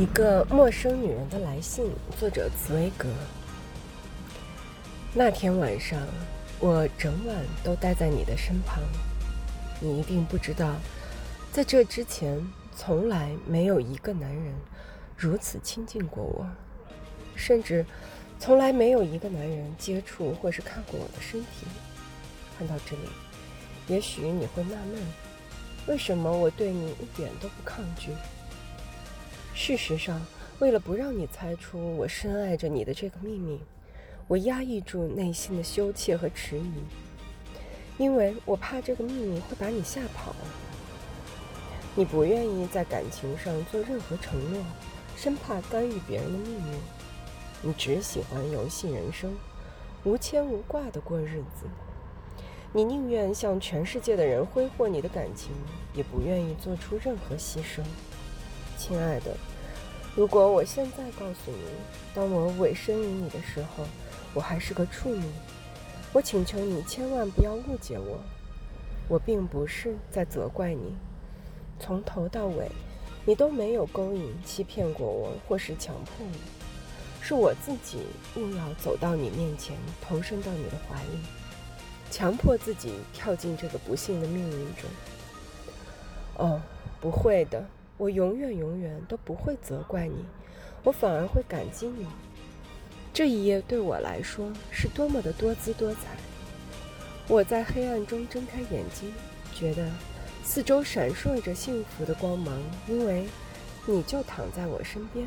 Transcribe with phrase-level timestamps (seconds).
[0.00, 3.06] 一个陌生女人的来信，作者茨威格。
[5.12, 6.00] 那天晚上，
[6.58, 8.82] 我整晚都待在你的身旁。
[9.78, 10.74] 你一定不知道，
[11.52, 12.42] 在这之前，
[12.74, 14.54] 从来没有一个男人
[15.18, 16.46] 如此亲近过我，
[17.36, 17.84] 甚至
[18.38, 21.66] 从来没有一个男人接触或是看过我的身体。
[22.58, 23.02] 看到这里，
[23.86, 25.02] 也许你会纳闷，
[25.88, 28.12] 为什么我对你一点都不抗拒？
[29.62, 30.18] 事实上，
[30.58, 33.60] 为了不让你猜出我深爱着你的这个秘密，
[34.26, 36.72] 我压抑住内心的羞怯和迟疑，
[37.98, 40.34] 因为我怕这个秘密会把你吓跑。
[41.94, 44.62] 你不愿意在感情上做任何承诺，
[45.14, 46.78] 生怕干预别人的命运。
[47.60, 49.30] 你只喜欢游戏人生，
[50.04, 51.66] 无牵无挂的过日子。
[52.72, 55.52] 你宁愿向全世界的人挥霍你的感情，
[55.94, 57.84] 也不愿意做出任何牺牲。
[58.78, 59.36] 亲爱的，
[60.16, 61.64] 如果我现在告诉你，
[62.14, 63.84] 当我委身于你的时候，
[64.34, 65.24] 我还是个处女，
[66.12, 68.18] 我请求你千万不要误解我。
[69.08, 70.94] 我并不是在责怪你，
[71.78, 72.68] 从头到尾，
[73.24, 77.98] 你都没有勾引、欺骗过我，或是强迫我，是我自己
[78.36, 81.18] 硬要走到你面前，投身到你的怀里，
[82.10, 84.90] 强迫自己跳进这个不幸的命运中。
[86.36, 86.60] 哦，
[87.00, 87.64] 不会的。
[88.00, 90.24] 我永远永远都不会责怪你，
[90.82, 92.06] 我反而会感激你。
[93.12, 96.16] 这一夜对我来说是多么的多姿多彩。
[97.28, 99.12] 我在黑暗中睁开眼睛，
[99.54, 99.86] 觉得
[100.42, 103.26] 四周闪烁着幸福的光芒，因为
[103.84, 105.26] 你就躺在我身边。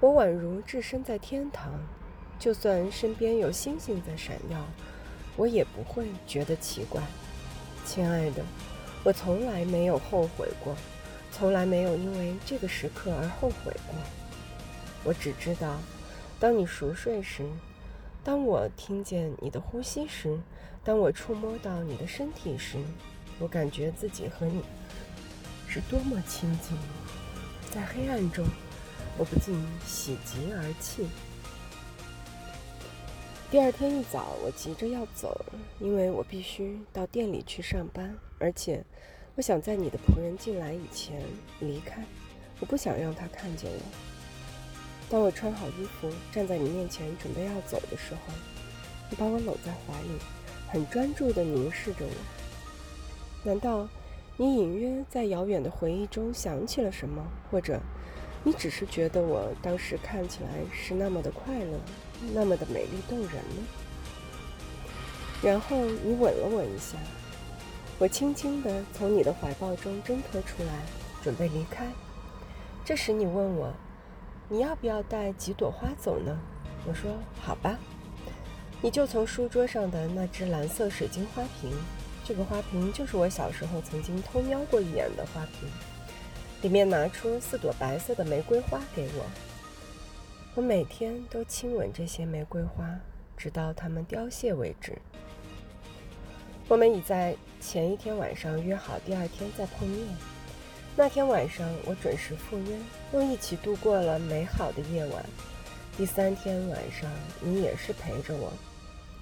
[0.00, 1.72] 我宛如置身在天堂，
[2.36, 4.58] 就算身边有星星在闪耀，
[5.36, 7.00] 我也不会觉得奇怪。
[7.84, 8.42] 亲爱的，
[9.04, 10.74] 我从来没有后悔过。
[11.38, 13.94] 从来没有因为这个时刻而后悔过。
[15.04, 15.78] 我只知道，
[16.40, 17.46] 当你熟睡时，
[18.24, 20.36] 当我听见你的呼吸时，
[20.82, 22.78] 当我触摸到你的身体时，
[23.38, 24.64] 我感觉自己和你
[25.68, 26.76] 是多么亲近。
[27.70, 28.44] 在黑暗中，
[29.16, 31.06] 我不禁喜极而泣。
[33.48, 35.40] 第二天一早，我急着要走，
[35.78, 38.84] 因为我必须到店里去上班，而且。
[39.38, 41.22] 我想在你的仆人进来以前
[41.60, 42.02] 离开，
[42.58, 43.78] 我不想让他看见我。
[45.08, 48.34] 当我穿好衣服站在你面前准备要走的时候，
[49.08, 50.18] 你把我搂在怀里，
[50.68, 52.10] 很专注地凝视着我。
[53.44, 53.88] 难道
[54.36, 57.78] 你隐约在遥远的回忆中想起了什么，或者
[58.42, 61.78] 你只是觉得我当时看起来是那么的快乐，
[62.34, 63.62] 那么的美丽动人呢？
[65.40, 66.98] 然后你吻了我一下。
[67.98, 70.72] 我轻轻地从你的怀抱中挣脱出来，
[71.20, 71.84] 准备离开。
[72.84, 73.72] 这时你问我，
[74.48, 76.38] 你要不要带几朵花走呢？
[76.86, 77.10] 我说
[77.40, 77.76] 好吧。
[78.80, 81.72] 你就从书桌上的那只蓝色水晶花瓶，
[82.24, 85.68] 这个花瓶就是我小时候曾经偷瞄过一眼的花瓶，
[86.62, 89.24] 里面拿出四朵白色的玫瑰花给我。
[90.54, 92.88] 我每天都亲吻这些玫瑰花，
[93.36, 94.96] 直到它们凋谢为止。
[96.68, 100.06] 我们已在前一天晚上约好第二天再碰面。
[100.94, 102.76] 那天晚上我准时赴约，
[103.14, 105.24] 又一起度过了美好的夜晚。
[105.96, 108.52] 第三天晚上你也是陪着我，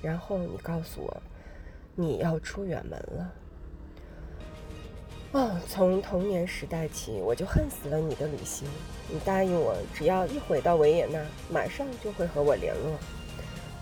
[0.02, 1.22] 然后你告诉我
[1.94, 3.32] 你要出远门了。
[5.30, 8.66] 哦，从童年时代起我就恨死了你的旅行。
[9.08, 12.98] 你答应我，只要一回到维也纳，马上就会和我联络。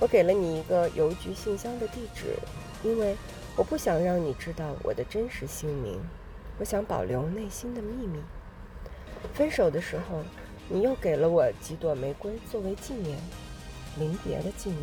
[0.00, 2.36] 我给了你一个邮局信箱的地址，
[2.82, 3.16] 因为。
[3.56, 6.00] 我不想让你知道我的真实姓名，
[6.58, 8.18] 我想保留内心的秘密。
[9.32, 10.22] 分手的时候，
[10.68, 13.16] 你又给了我几朵玫瑰作为纪念，
[13.96, 14.82] 临别的纪念。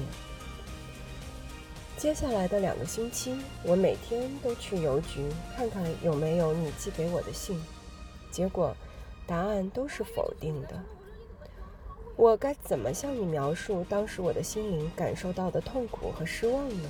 [1.98, 7.62] 接下来的两个星期，我每天都去邮局看看有没有你寄给我的信，
[8.32, 8.74] 结果
[9.28, 10.82] 答案都是否定的。
[12.16, 16.90] 我该怎么向你描述当时我的心灵感受到的痛苦和失望呢？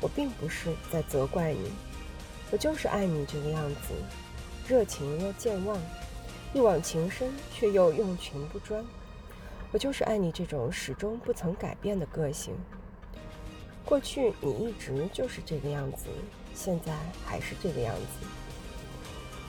[0.00, 1.70] 我并不是在责怪你，
[2.50, 3.94] 我就是爱你这个样子，
[4.68, 5.78] 热情又健忘，
[6.52, 8.84] 一往情深却又用情不专。
[9.72, 12.54] 我就是爱你这种始终不曾改变的个性。
[13.84, 16.06] 过去你一直就是这个样子，
[16.54, 16.92] 现在
[17.24, 18.26] 还是这个样子。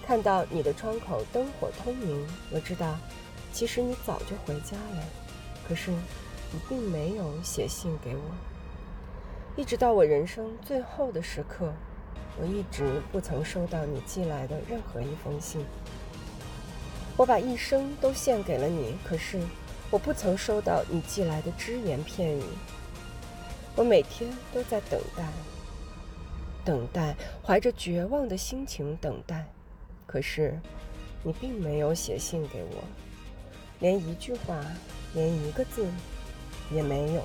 [0.06, 2.98] 看到你的窗口灯火通明，我知道，
[3.52, 5.04] 其实你早就回家了，
[5.68, 8.22] 可是你并没有写信给我。
[9.58, 11.74] 一直到我人生最后的时刻，
[12.40, 15.66] 我一直不曾收到你寄来的任何一封信。
[17.18, 19.40] 我把一生都献给了你，可是
[19.90, 22.44] 我不曾收到你寄来的只言片语。
[23.76, 25.26] 我每天都在等待，
[26.64, 29.44] 等待，怀着绝望的心情等待。
[30.06, 30.60] 可是，
[31.24, 32.84] 你并没有写信给我，
[33.80, 34.64] 连一句话，
[35.16, 35.88] 连一个字，
[36.72, 37.24] 也没有。